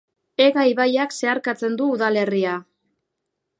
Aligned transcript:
Ega 0.45 0.63
ibaiak 0.69 1.13
zeharkatzen 1.19 1.77
du 1.83 1.91
udalerria. 1.99 2.57